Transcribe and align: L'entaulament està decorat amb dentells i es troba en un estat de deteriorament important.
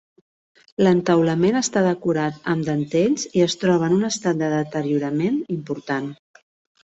L'entaulament 0.85 1.57
està 1.59 1.81
decorat 1.87 2.39
amb 2.53 2.65
dentells 2.69 3.27
i 3.39 3.45
es 3.47 3.57
troba 3.65 3.89
en 3.91 3.95
un 3.99 4.09
estat 4.09 4.39
de 4.41 4.49
deteriorament 4.55 5.37
important. 5.57 6.09